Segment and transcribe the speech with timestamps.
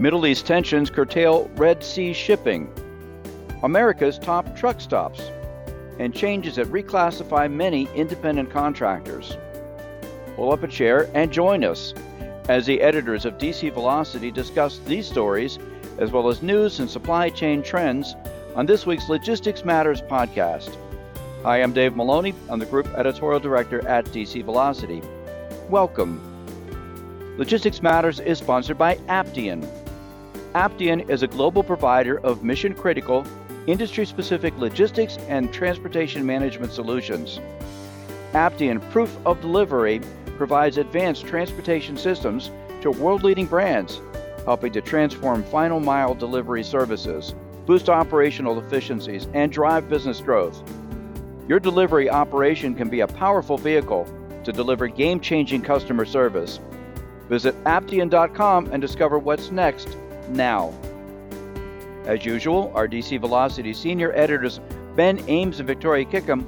[0.00, 2.72] Middle East tensions curtail Red Sea shipping.
[3.64, 5.20] America's top truck stops.
[5.98, 9.36] And changes that reclassify many independent contractors.
[10.36, 11.94] Pull up a chair and join us
[12.48, 15.58] as the editors of DC Velocity discuss these stories,
[15.98, 18.14] as well as news and supply chain trends,
[18.54, 20.76] on this week's Logistics Matters podcast.
[21.42, 22.34] Hi, I'm Dave Maloney.
[22.48, 25.02] I'm the Group Editorial Director at DC Velocity.
[25.68, 26.22] Welcome.
[27.36, 29.68] Logistics Matters is sponsored by Aptean.
[30.54, 33.26] Aptean is a global provider of mission critical,
[33.66, 37.38] industry specific logistics and transportation management solutions.
[38.32, 40.00] Aptean Proof of Delivery
[40.38, 44.00] provides advanced transportation systems to world leading brands,
[44.46, 47.34] helping to transform final mile delivery services,
[47.66, 50.62] boost operational efficiencies, and drive business growth.
[51.46, 54.06] Your delivery operation can be a powerful vehicle
[54.44, 56.58] to deliver game changing customer service.
[57.28, 59.98] Visit Aptean.com and discover what's next
[60.30, 60.72] now.
[62.04, 64.60] As usual, our DC Velocity senior editors
[64.96, 66.46] Ben Ames and Victoria Kickham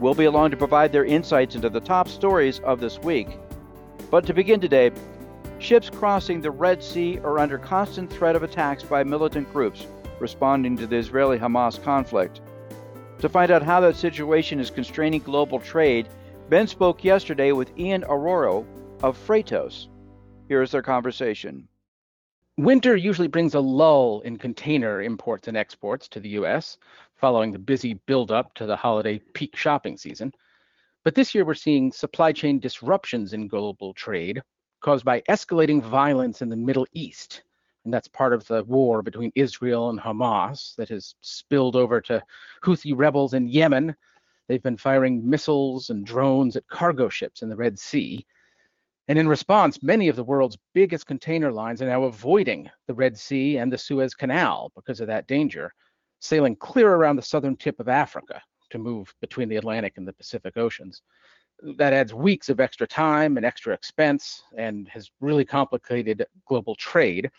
[0.00, 3.38] will be along to provide their insights into the top stories of this week.
[4.10, 4.92] But to begin today,
[5.58, 9.86] ships crossing the Red Sea are under constant threat of attacks by militant groups
[10.20, 12.40] responding to the Israeli Hamas conflict.
[13.20, 16.08] To find out how that situation is constraining global trade,
[16.48, 18.66] Ben spoke yesterday with Ian Arroyo
[19.02, 19.88] of Freightos.
[20.48, 21.68] Here is their conversation.
[22.58, 26.76] Winter usually brings a lull in container imports and exports to the U.S.,
[27.14, 30.32] following the busy build-up to the holiday peak shopping season.
[31.04, 34.42] But this year, we're seeing supply chain disruptions in global trade
[34.80, 37.44] caused by escalating violence in the Middle East.
[37.84, 42.20] And that's part of the war between Israel and Hamas that has spilled over to
[42.64, 43.94] Houthi rebels in Yemen.
[44.48, 48.26] They've been firing missiles and drones at cargo ships in the Red Sea.
[49.08, 53.16] And in response, many of the world's biggest container lines are now avoiding the Red
[53.16, 55.72] Sea and the Suez Canal because of that danger,
[56.20, 60.12] sailing clear around the southern tip of Africa to move between the Atlantic and the
[60.12, 61.00] Pacific Oceans.
[61.78, 67.30] That adds weeks of extra time and extra expense and has really complicated global trade.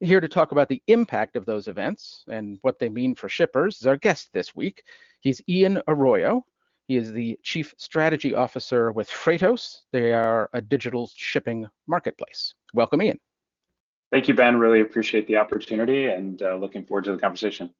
[0.00, 3.76] Here to talk about the impact of those events and what they mean for shippers
[3.80, 4.82] is our guest this week.
[5.20, 6.44] He's Ian Arroyo,
[6.86, 9.80] he is the Chief Strategy Officer with Freightos.
[9.92, 12.54] They are a digital shipping marketplace.
[12.74, 13.18] Welcome, Ian.
[14.12, 14.58] Thank you, Ben.
[14.58, 17.70] Really appreciate the opportunity and uh, looking forward to the conversation.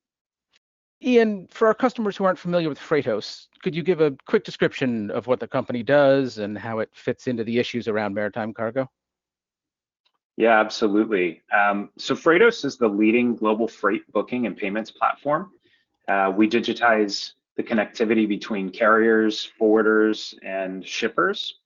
[1.02, 5.10] Ian, for our customers who aren't familiar with Freightos, could you give a quick description
[5.10, 8.88] of what the company does and how it fits into the issues around maritime cargo?
[10.36, 11.42] Yeah, absolutely.
[11.56, 15.52] Um, so Freightos is the leading global freight booking and payments platform.
[16.08, 21.60] Uh, we digitize the connectivity between carriers, forwarders, and shippers,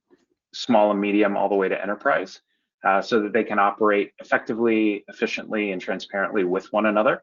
[0.52, 2.40] small and medium, all the way to enterprise,
[2.84, 7.22] uh, so that they can operate effectively, efficiently, and transparently with one another.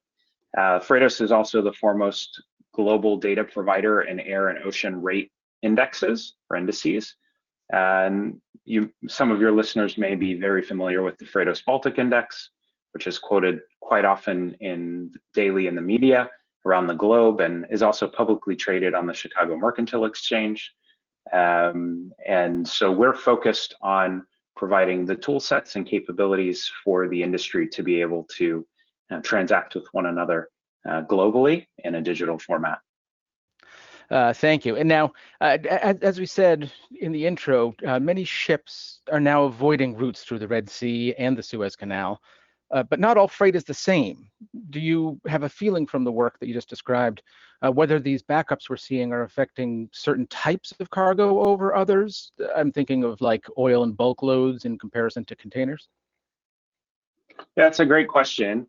[0.57, 2.41] Uh, Freightos is also the foremost
[2.73, 5.31] global data provider in air and ocean rate
[5.61, 7.15] indexes or indices.
[7.71, 12.49] And you, some of your listeners may be very familiar with the Freightos Baltic Index,
[12.93, 16.29] which is quoted quite often in daily in the media
[16.65, 20.73] around the globe and is also publicly traded on the Chicago Mercantile Exchange.
[21.31, 27.67] Um, and so we're focused on providing the tool sets and capabilities for the industry
[27.67, 28.65] to be able to
[29.11, 30.49] uh, transact with one another
[30.87, 32.79] uh, globally in a digital format.
[34.09, 34.75] Uh, thank you.
[34.75, 35.57] And now, uh,
[36.01, 40.47] as we said in the intro, uh, many ships are now avoiding routes through the
[40.47, 42.21] Red Sea and the Suez Canal.
[42.71, 44.27] Uh, but not all freight is the same.
[44.71, 47.21] Do you have a feeling from the work that you just described
[47.61, 52.31] uh, whether these backups we're seeing are affecting certain types of cargo over others?
[52.55, 55.87] I'm thinking of like oil and bulk loads in comparison to containers.
[57.55, 58.67] That's a great question.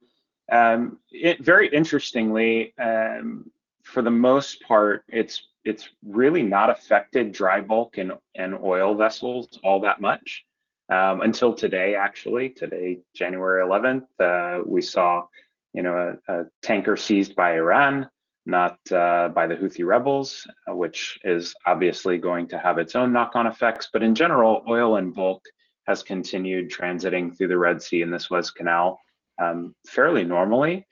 [0.53, 3.51] Um, it, very interestingly, um,
[3.83, 9.59] for the most part, it's it's really not affected dry bulk and, and oil vessels
[9.65, 10.45] all that much
[10.89, 12.51] um, until today, actually.
[12.51, 15.25] Today, January 11th, uh, we saw,
[15.73, 18.09] you know, a, a, tanker seized by Iran,
[18.45, 23.13] not uh, by the Houthi rebels, uh, which is obviously going to have its own
[23.13, 23.89] knock-on effects.
[23.93, 25.43] But in general, oil in bulk
[25.87, 29.01] has continued transiting through the Red Sea and the Suez Canal
[29.41, 30.87] um, fairly normally.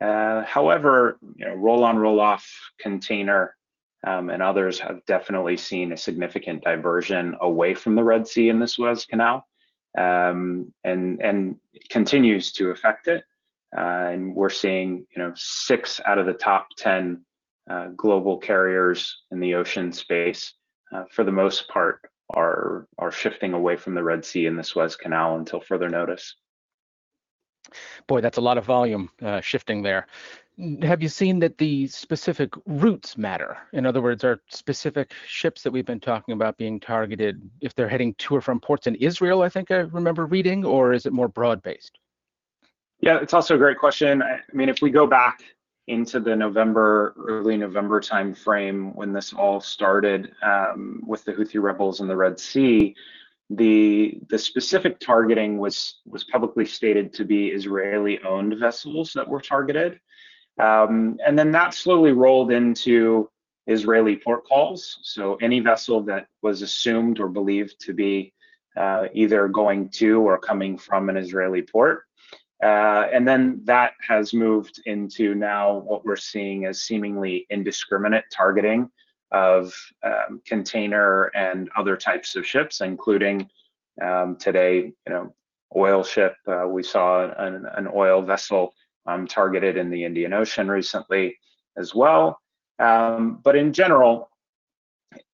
[0.00, 2.46] Uh, however, you know, roll-on, roll-off
[2.78, 3.56] container
[4.06, 8.60] um, and others have definitely seen a significant diversion away from the Red Sea and
[8.60, 9.46] the Suez Canal,
[9.96, 11.56] um, and and
[11.90, 13.24] continues to affect it.
[13.76, 17.24] Uh, and we're seeing, you know, six out of the top ten
[17.68, 20.52] uh, global carriers in the ocean space,
[20.92, 24.64] uh, for the most part, are are shifting away from the Red Sea and the
[24.64, 26.36] Suez Canal until further notice.
[28.06, 30.06] Boy, that's a lot of volume uh, shifting there.
[30.82, 33.56] Have you seen that the specific routes matter?
[33.72, 37.88] In other words, are specific ships that we've been talking about being targeted if they're
[37.88, 41.12] heading to or from ports in Israel, I think I remember reading, or is it
[41.12, 41.98] more broad based?
[43.00, 44.22] Yeah, it's also a great question.
[44.22, 45.42] I mean, if we go back
[45.88, 52.00] into the November, early November timeframe when this all started um, with the Houthi rebels
[52.00, 52.94] in the Red Sea,
[53.50, 60.00] the the specific targeting was was publicly stated to be Israeli-owned vessels that were targeted,
[60.58, 63.30] um, and then that slowly rolled into
[63.66, 64.98] Israeli port calls.
[65.02, 68.32] So any vessel that was assumed or believed to be
[68.76, 72.04] uh, either going to or coming from an Israeli port
[72.64, 78.90] uh, and then that has moved into now what we're seeing as seemingly indiscriminate targeting
[79.32, 83.46] of um, container and other types of ships, including
[84.00, 85.34] um, today, you know,
[85.76, 86.36] oil ship.
[86.46, 88.72] Uh, we saw an, an oil vessel
[89.06, 91.36] um, targeted in the Indian Ocean recently
[91.76, 92.38] as well.
[92.78, 94.30] Um, but in general,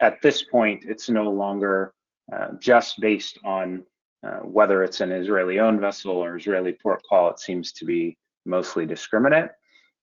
[0.00, 1.94] at this point, it's no longer
[2.32, 3.84] uh, just based on
[4.26, 8.84] uh, whether it's an Israeli-owned vessel or Israeli port call, it seems to be mostly
[8.84, 9.50] discriminate.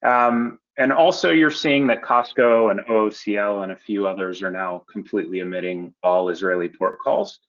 [0.04, 4.84] Um, and also you're seeing that COSCO and OOCL and a few others are now
[4.92, 7.40] completely omitting all Israeli port calls.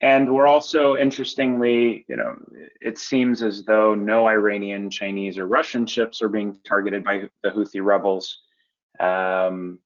[0.00, 2.36] And we're also, interestingly, you know,
[2.80, 7.50] it seems as though no Iranian, Chinese, or Russian ships are being targeted by the
[7.50, 8.42] Houthi rebels.
[9.00, 9.80] Um,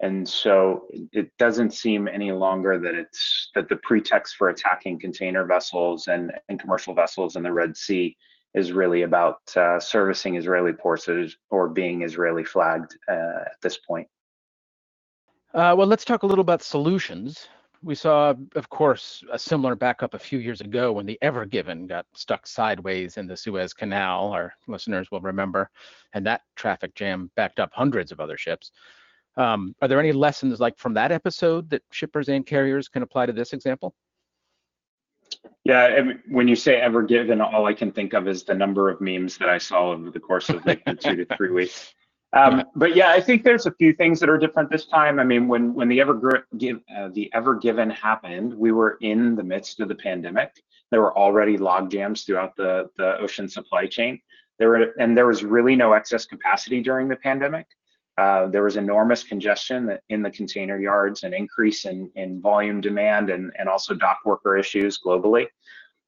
[0.00, 5.44] and so it doesn't seem any longer that it's that the pretext for attacking container
[5.44, 8.16] vessels and, and commercial vessels in the Red Sea
[8.54, 11.08] is really about uh, servicing Israeli ports
[11.50, 14.08] or being Israeli flagged uh, at this point.
[15.54, 17.48] Uh, well, let's talk a little about solutions.
[17.84, 21.88] We saw, of course, a similar backup a few years ago when the Ever Given
[21.88, 24.28] got stuck sideways in the Suez Canal.
[24.28, 25.68] Our listeners will remember,
[26.12, 28.70] and that traffic jam backed up hundreds of other ships.
[29.36, 33.26] Um, are there any lessons like from that episode that shippers and carriers can apply
[33.26, 33.94] to this example?
[35.64, 39.00] Yeah, when you say ever given, all I can think of is the number of
[39.00, 41.94] memes that I saw over the course of like the two to three weeks.
[42.34, 42.64] Um.
[42.74, 45.18] But yeah, I think there's a few things that are different this time.
[45.18, 49.36] I mean, when when the ever give uh, the ever given happened, we were in
[49.36, 50.52] the midst of the pandemic.
[50.90, 54.20] There were already log jams throughout the the ocean supply chain.
[54.58, 57.66] There were and there was really no excess capacity during the pandemic.
[58.18, 63.30] Uh, there was enormous congestion in the container yards, an increase in, in volume demand,
[63.30, 65.46] and, and also dock worker issues globally.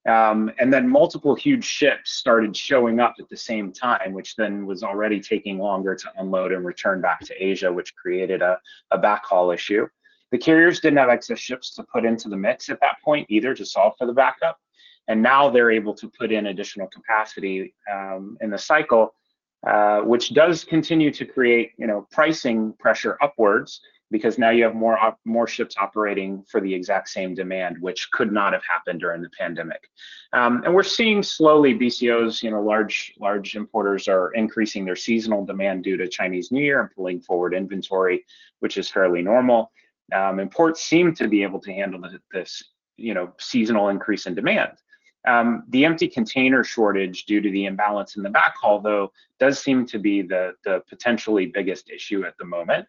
[0.06, 4.66] Um, and then multiple huge ships started showing up at the same time, which then
[4.66, 8.58] was already taking longer to unload and return back to Asia, which created a,
[8.90, 9.86] a backhaul issue.
[10.30, 13.54] The carriers didn't have excess ships to put into the mix at that point either
[13.54, 14.58] to solve for the backup.
[15.08, 19.14] And now they're able to put in additional capacity um, in the cycle
[19.66, 23.80] uh, which does continue to create, you know, pricing pressure upwards
[24.10, 28.10] because now you have more op- more ships operating for the exact same demand, which
[28.10, 29.88] could not have happened during the pandemic.
[30.32, 35.44] Um, and we're seeing slowly BCOs, you know, large large importers are increasing their seasonal
[35.44, 38.24] demand due to Chinese New Year and pulling forward inventory,
[38.60, 39.70] which is fairly normal.
[40.14, 42.00] Um, and ports seem to be able to handle
[42.32, 42.62] this,
[42.96, 44.72] you know, seasonal increase in demand.
[45.26, 49.86] Um, the empty container shortage due to the imbalance in the backhaul, though, does seem
[49.86, 52.86] to be the, the potentially biggest issue at the moment.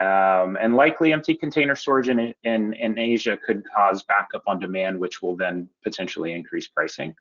[0.00, 4.98] Um, and likely empty container storage in, in, in Asia could cause backup on demand,
[4.98, 7.14] which will then potentially increase pricing.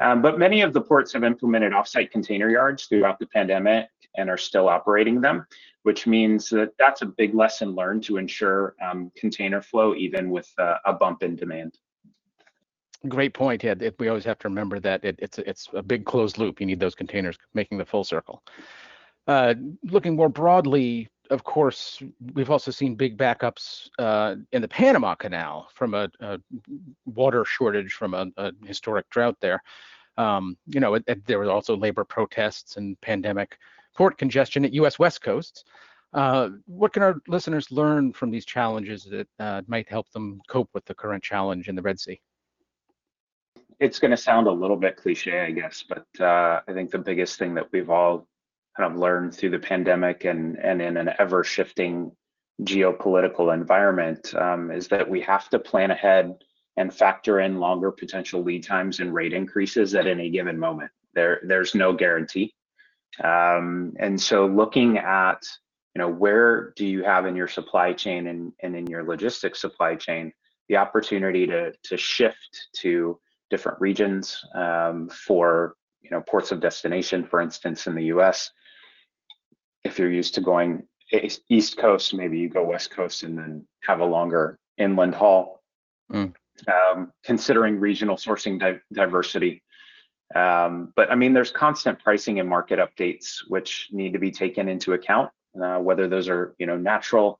[0.00, 4.28] Um, but many of the ports have implemented offsite container yards throughout the pandemic and
[4.28, 5.46] are still operating them,
[5.84, 10.52] which means that that's a big lesson learned to ensure um, container flow even with
[10.58, 11.78] uh, a bump in demand.
[13.08, 13.62] Great point.
[13.62, 16.58] Yeah, it, we always have to remember that it, it's it's a big closed loop.
[16.58, 18.42] You need those containers making the full circle.
[19.28, 19.54] Uh,
[19.84, 22.02] looking more broadly, of course,
[22.34, 26.40] we've also seen big backups uh, in the Panama Canal from a, a
[27.06, 29.62] water shortage from a, a historic drought there.
[30.16, 33.58] Um, you know, it, it, there were also labor protests and pandemic
[33.94, 34.98] port congestion at U.S.
[34.98, 35.64] West Coasts.
[36.12, 40.70] Uh, what can our listeners learn from these challenges that uh, might help them cope
[40.72, 42.20] with the current challenge in the Red Sea?
[43.80, 46.98] it's going to sound a little bit cliche, I guess, but uh, I think the
[46.98, 48.26] biggest thing that we've all
[48.78, 52.12] kind of learned through the pandemic and and in an ever shifting
[52.62, 56.34] geopolitical environment um, is that we have to plan ahead
[56.76, 60.90] and factor in longer potential lead times and rate increases at any given moment.
[61.14, 62.54] There there's no guarantee,
[63.22, 65.42] um, and so looking at
[65.94, 69.60] you know where do you have in your supply chain and, and in your logistics
[69.60, 70.32] supply chain
[70.68, 73.18] the opportunity to to shift to
[73.50, 78.52] different regions um, for you know ports of destination, for instance, in the U.S.
[79.84, 80.86] If you're used to going
[81.48, 85.62] east coast, maybe you go west coast and then have a longer inland haul.
[86.12, 86.34] Mm.
[86.66, 89.62] Um, considering regional sourcing di- diversity.
[90.34, 94.68] Um, but I mean, there's constant pricing and market updates which need to be taken
[94.68, 95.30] into account,
[95.62, 97.38] uh, whether those are you know natural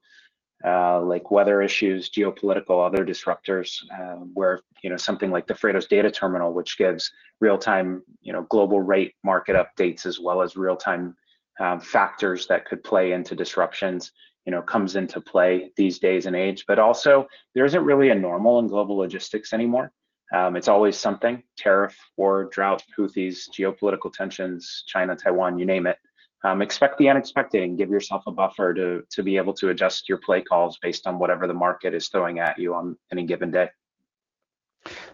[0.64, 5.88] uh, like weather issues, geopolitical, other disruptors, uh, where you know something like the Freightos
[5.88, 11.14] data terminal, which gives real-time, you know, global rate market updates as well as real-time
[11.61, 14.12] um, factors that could play into disruptions,
[14.47, 16.65] you know, comes into play these days and age.
[16.67, 19.93] But also, there isn't really a normal in global logistics anymore.
[20.35, 25.99] Um, it's always something: tariff, war, drought, Houthis, geopolitical tensions, China, Taiwan, you name it
[26.45, 30.09] um, expect the unexpected and give yourself a buffer to to be able to adjust
[30.09, 33.50] your play calls based on whatever the market is throwing at you on any given
[33.50, 33.69] day.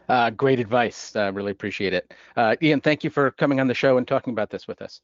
[0.08, 1.16] Uh, great advice.
[1.16, 2.12] Uh, really appreciate it.
[2.36, 5.00] Uh, Ian, thank you for coming on the show and talking about this with us.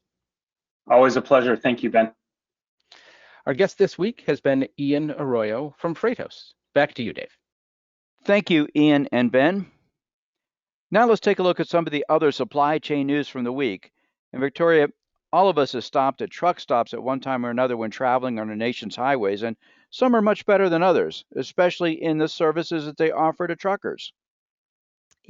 [0.89, 1.55] Always a pleasure.
[1.55, 2.11] Thank you, Ben.
[3.45, 6.53] Our guest this week has been Ian Arroyo from Freightos.
[6.73, 7.35] Back to you, Dave.
[8.23, 9.65] Thank you, Ian and Ben.
[10.91, 13.51] Now let's take a look at some of the other supply chain news from the
[13.51, 13.91] week.
[14.33, 14.89] And Victoria,
[15.33, 18.39] all of us have stopped at truck stops at one time or another when traveling
[18.39, 19.55] on the nation's highways, and
[19.89, 24.13] some are much better than others, especially in the services that they offer to truckers.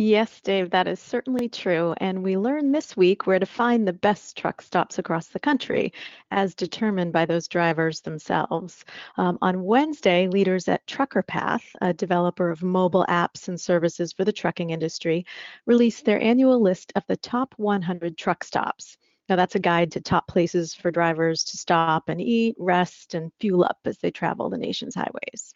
[0.03, 1.93] Yes, Dave, that is certainly true.
[1.98, 5.93] And we learned this week where to find the best truck stops across the country,
[6.31, 8.84] as determined by those drivers themselves.
[9.17, 14.34] Um, on Wednesday, leaders at TruckerPath, a developer of mobile apps and services for the
[14.34, 15.24] trucking industry,
[15.67, 18.98] released their annual list of the top 100 truck stops.
[19.29, 23.31] Now, that's a guide to top places for drivers to stop and eat, rest, and
[23.39, 25.53] fuel up as they travel the nation's highways.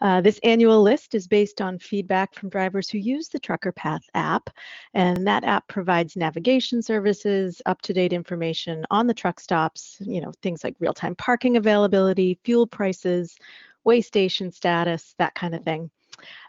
[0.00, 4.02] Uh, this annual list is based on feedback from drivers who use the Trucker Path
[4.14, 4.50] app,
[4.94, 10.62] and that app provides navigation services, up-to-date information on the truck stops, you know, things
[10.62, 13.36] like real-time parking availability, fuel prices,
[13.84, 15.90] way station status, that kind of thing.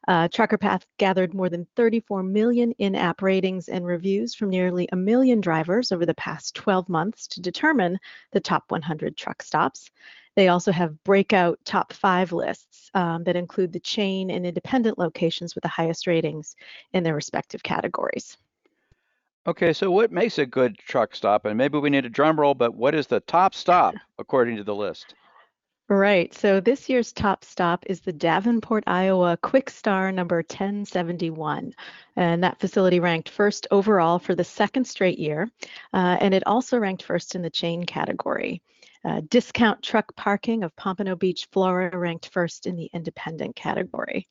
[0.07, 5.41] Uh, TruckerPath gathered more than 34 million in-app ratings and reviews from nearly a million
[5.41, 7.99] drivers over the past 12 months to determine
[8.31, 9.91] the top 100 truck stops.
[10.39, 15.53] They also have breakout top five lists um, that include the chain and independent locations
[15.53, 16.55] with the highest ratings
[16.93, 18.37] in their respective categories.
[19.45, 21.43] Okay, so what makes a good truck stop?
[21.43, 24.63] And maybe we need a drum roll, but what is the top stop according to
[24.63, 25.13] the list?
[25.89, 26.33] Right.
[26.33, 31.73] So this year's top stop is the Davenport, Iowa Kwik Star number 1071.
[32.15, 35.51] And that facility ranked first overall for the second straight year.
[35.93, 38.61] Uh, and it also ranked first in the chain category.
[39.05, 44.27] Uh, discount truck parking of Pompano Beach, Florida ranked first in the independent category.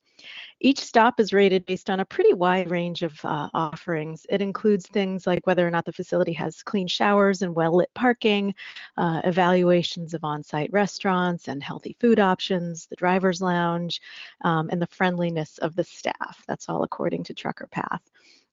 [0.59, 4.25] Each stop is rated based on a pretty wide range of uh, offerings.
[4.29, 7.89] It includes things like whether or not the facility has clean showers and well lit
[7.95, 8.53] parking,
[8.97, 14.01] uh, evaluations of on site restaurants and healthy food options, the driver's lounge,
[14.41, 16.43] um, and the friendliness of the staff.
[16.47, 18.01] That's all according to Trucker Path.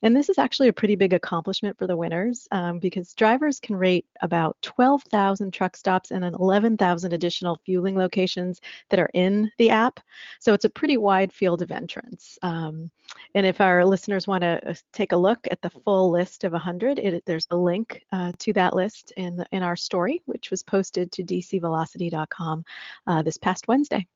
[0.06, 3.75] And this is actually a pretty big accomplishment for the winners um, because drivers can
[3.75, 8.60] rate about 12,000 truck stops and 11,000 additional fueling locations
[8.90, 9.98] that are in the app.
[10.38, 12.38] So it's a pretty wide field of entrance.
[12.42, 12.88] Um,
[13.34, 16.52] and if our listeners want to uh, take a look at the full list of
[16.52, 20.52] 100, it, there's a link uh, to that list in, the, in our story, which
[20.52, 22.64] was posted to dcvelocity.com
[23.08, 24.06] uh, this past Wednesday.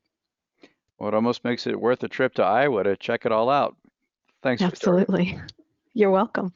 [1.01, 3.77] Well, it almost makes it worth a trip to Iowa to check it all out.
[4.41, 4.63] Thanks.
[4.63, 5.37] Absolutely.
[5.95, 6.53] You're welcome.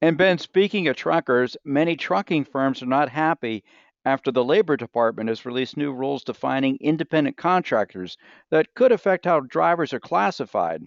[0.00, 3.62] And Ben, speaking of truckers, many trucking firms are not happy
[4.04, 8.16] after the Labor Department has released new rules defining independent contractors
[8.50, 10.82] that could affect how drivers are classified.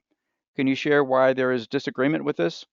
[0.56, 2.66] Can you share why there is disagreement with this?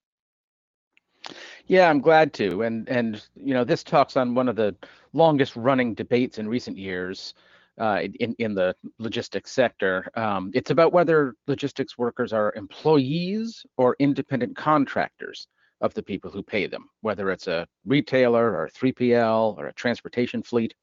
[1.67, 2.63] Yeah, I'm glad to.
[2.63, 4.75] And and you know, this talks on one of the
[5.13, 7.33] longest running debates in recent years
[7.79, 10.09] uh, in, in the logistics sector.
[10.15, 15.47] Um, it's about whether logistics workers are employees or independent contractors
[15.81, 19.73] of the people who pay them, whether it's a retailer or a 3PL or a
[19.73, 20.73] transportation fleet.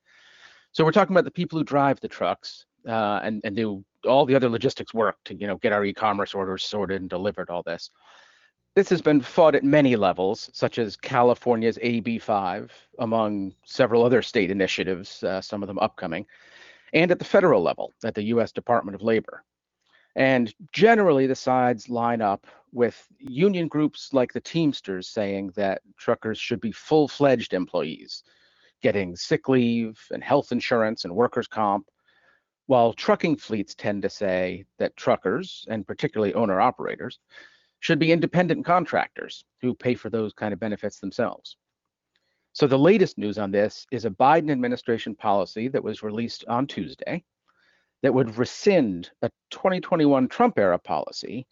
[0.73, 4.26] So we're talking about the people who drive the trucks uh, and, and do all
[4.26, 7.62] the other logistics work to you know get our e-commerce orders sorted and delivered, all
[7.62, 7.90] this.
[8.76, 12.70] This has been fought at many levels, such as California's AB5,
[13.00, 16.25] among several other state initiatives, uh, some of them upcoming
[16.92, 19.44] and at the federal level at the US Department of Labor.
[20.16, 26.38] And generally, the sides line up with union groups like the Teamsters saying that truckers
[26.38, 28.25] should be full fledged employees,
[28.82, 31.88] getting sick leave and health insurance and workers' comp,
[32.66, 37.18] while trucking fleets tend to say that truckers, and particularly owner operators,
[37.80, 41.56] should be independent contractors who pay for those kind of benefits themselves.
[42.52, 46.66] So the latest news on this is a Biden administration policy that was released on
[46.66, 47.23] Tuesday
[48.02, 51.47] that would rescind a 2021 Trump era policy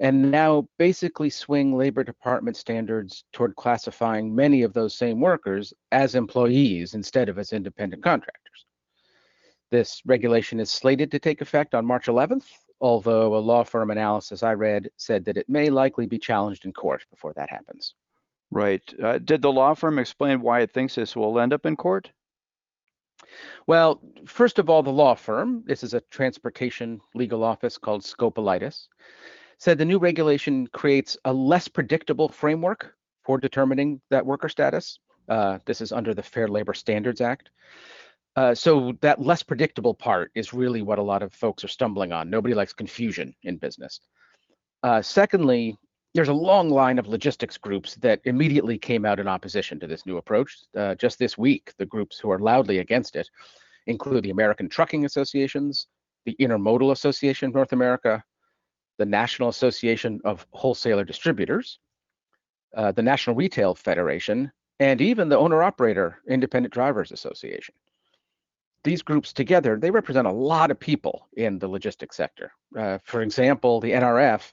[0.00, 6.14] and now basically swing Labor Department standards toward classifying many of those same workers as
[6.14, 8.66] employees instead of as independent contractors.
[9.70, 12.46] This regulation is slated to take effect on March 11th,
[12.80, 16.72] although a law firm analysis I read said that it may likely be challenged in
[16.72, 17.94] court before that happens.
[18.52, 18.82] Right.
[19.02, 22.10] Uh, did the law firm explain why it thinks this will end up in court?
[23.66, 28.88] Well, first of all, the law firm, this is a transportation legal office called Scopelitis,
[29.56, 32.94] said the new regulation creates a less predictable framework
[33.24, 34.98] for determining that worker status.
[35.30, 37.48] Uh, this is under the Fair Labor Standards Act.
[38.36, 42.12] Uh, so that less predictable part is really what a lot of folks are stumbling
[42.12, 42.28] on.
[42.28, 44.00] Nobody likes confusion in business.
[44.82, 45.78] Uh, secondly,
[46.14, 50.04] there's a long line of logistics groups that immediately came out in opposition to this
[50.04, 50.58] new approach.
[50.76, 53.28] Uh, just this week, the groups who are loudly against it
[53.86, 55.88] include the American Trucking Associations,
[56.26, 58.22] the Intermodal Association of North America,
[58.98, 61.78] the National Association of Wholesaler Distributors,
[62.76, 67.74] uh, the National Retail Federation, and even the Owner Operator Independent Drivers Association.
[68.84, 72.52] These groups together, they represent a lot of people in the logistics sector.
[72.76, 74.52] Uh, for example, the NRF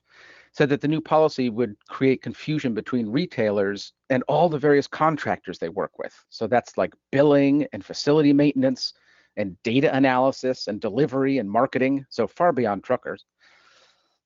[0.51, 5.59] said that the new policy would create confusion between retailers and all the various contractors
[5.59, 6.13] they work with.
[6.29, 8.93] So that's like billing and facility maintenance
[9.37, 13.25] and data analysis and delivery and marketing, so far beyond truckers.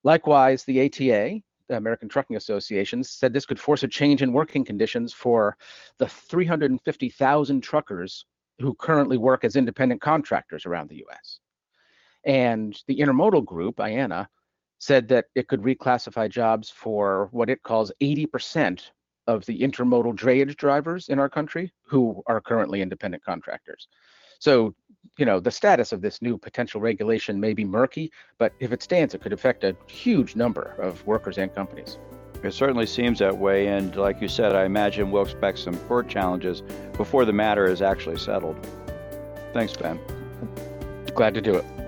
[0.03, 4.65] Likewise, the ATA, the American Trucking Association, said this could force a change in working
[4.65, 5.55] conditions for
[5.97, 8.25] the 350,000 truckers
[8.59, 11.39] who currently work as independent contractors around the US.
[12.25, 14.27] And the intermodal group, IANA,
[14.83, 18.81] said that it could reclassify jobs for what it calls 80%
[19.27, 23.87] of the intermodal drayage drivers in our country who are currently independent contractors.
[24.39, 24.75] So,
[25.17, 28.83] you know, the status of this new potential regulation may be murky, but if it
[28.83, 31.97] stands, it could affect a huge number of workers and companies.
[32.43, 36.09] It certainly seems that way, and like you said, I imagine we'll expect some court
[36.09, 36.61] challenges
[36.97, 38.57] before the matter is actually settled.
[39.53, 39.97] Thanks, Ben.
[41.15, 41.82] Glad to do it.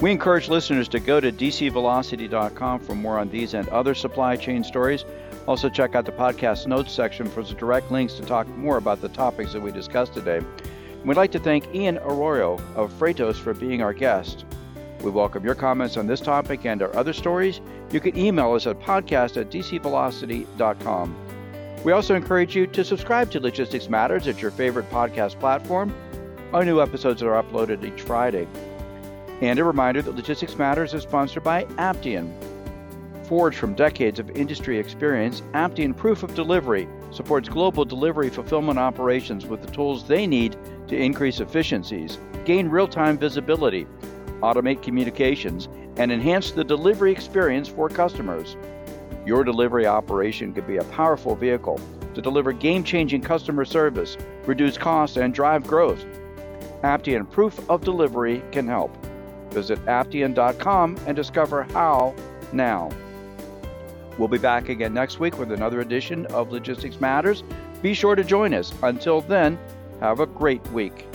[0.00, 4.64] We encourage listeners to go to dcvelocity.com for more on these and other supply chain
[4.64, 5.04] stories.
[5.46, 9.08] Also, check out the podcast notes section for direct links to talk more about the
[9.08, 10.40] topics that we discussed today.
[11.04, 14.44] We'd like to thank Ian Arroyo of Freightos for being our guest.
[15.02, 17.60] We welcome your comments on this topic and our other stories.
[17.92, 21.16] You can email us at podcast at dcvelocity.com.
[21.84, 25.94] We also encourage you to subscribe to Logistics Matters at your favorite podcast platform.
[26.54, 28.48] Our new episodes are uploaded each Friday.
[29.40, 32.32] And a reminder that Logistics Matters is sponsored by Aptean.
[33.26, 39.46] Forged from decades of industry experience, Aptean Proof of Delivery supports global delivery fulfillment operations
[39.46, 40.56] with the tools they need
[40.88, 43.86] to increase efficiencies, gain real time visibility,
[44.40, 48.56] automate communications, and enhance the delivery experience for customers.
[49.24, 51.80] Your delivery operation could be a powerful vehicle
[52.14, 56.04] to deliver game changing customer service, reduce costs, and drive growth.
[56.82, 58.94] Aptean Proof of Delivery can help.
[59.54, 62.14] Visit aptean.com and discover how
[62.52, 62.90] now.
[64.18, 67.42] We'll be back again next week with another edition of Logistics Matters.
[67.82, 68.72] Be sure to join us.
[68.82, 69.58] Until then,
[70.00, 71.06] have a great week.